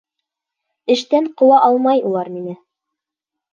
Эштән 0.95 1.29
ҡыуа 1.43 1.61
алмай 1.69 2.03
улар 2.11 2.35
мине! 2.41 2.57